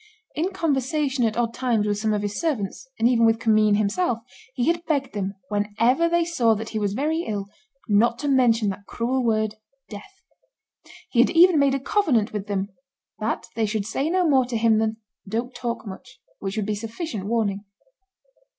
In 0.33 0.49
conversation 0.51 1.23
at 1.25 1.37
odd 1.37 1.53
times 1.53 1.85
with 1.85 1.99
some 1.99 2.11
of 2.11 2.23
his 2.23 2.39
servants, 2.39 2.87
and 2.97 3.07
even 3.07 3.23
with 3.23 3.37
Commynes 3.39 3.77
himself, 3.77 4.17
he 4.55 4.65
had 4.65 4.83
begged 4.85 5.13
them, 5.13 5.35
whenever 5.49 6.09
they 6.09 6.25
saw 6.25 6.55
that 6.55 6.69
he 6.69 6.79
was 6.79 6.95
very 6.95 7.21
ill, 7.27 7.45
not 7.87 8.17
to 8.17 8.27
mention 8.27 8.69
that 8.69 8.87
cruel 8.87 9.23
word 9.23 9.57
death; 9.91 10.23
he 11.11 11.19
had 11.19 11.29
even 11.29 11.59
made 11.59 11.75
a 11.75 11.79
covenant 11.79 12.33
with 12.33 12.47
them, 12.47 12.69
that 13.19 13.45
they 13.55 13.67
should 13.67 13.85
say 13.85 14.09
no 14.09 14.27
more 14.27 14.45
to 14.45 14.57
him 14.57 14.79
than, 14.79 14.97
"Don't 15.29 15.53
talk 15.53 15.85
much," 15.85 16.19
which 16.39 16.57
would 16.57 16.65
be 16.65 16.73
sufficient 16.73 17.25
warning. 17.27 17.65